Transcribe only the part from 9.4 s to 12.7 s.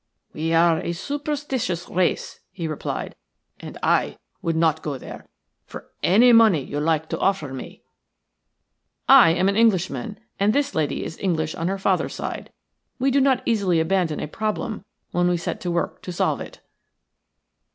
an Englishman, and this lady is English on her father's side.